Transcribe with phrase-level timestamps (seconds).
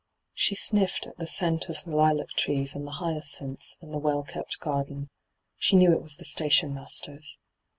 [0.33, 4.23] She sniffed at the scent of the lilac trees and the hyacinths in the well
[4.23, 5.11] kept garden.
[5.57, 7.37] She knew it was the station master's.